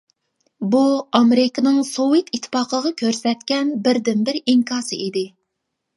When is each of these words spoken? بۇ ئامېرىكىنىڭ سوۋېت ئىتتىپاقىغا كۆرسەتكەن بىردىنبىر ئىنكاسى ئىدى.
بۇ 0.75 0.79
ئامېرىكىنىڭ 1.19 1.77
سوۋېت 1.89 2.33
ئىتتىپاقىغا 2.37 2.95
كۆرسەتكەن 3.03 3.73
بىردىنبىر 3.85 4.41
ئىنكاسى 4.43 5.01
ئىدى. 5.07 5.25